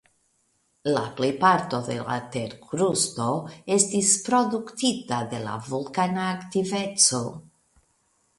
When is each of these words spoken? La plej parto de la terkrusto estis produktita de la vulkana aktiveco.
La 0.93 1.01
plej 1.17 1.27
parto 1.43 1.81
de 1.89 1.97
la 2.07 2.15
terkrusto 2.35 3.27
estis 3.77 4.15
produktita 4.31 5.21
de 5.35 5.43
la 5.45 5.55
vulkana 5.69 6.25
aktiveco. 6.33 7.23